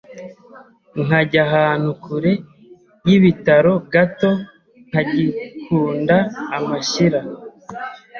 nkajya 1.05 1.39
ahantu 1.47 1.89
kure 2.03 2.33
y’ibitaro 3.07 3.73
gato 3.93 4.31
nkagiknda 4.87 6.17
amashyira 6.57 7.19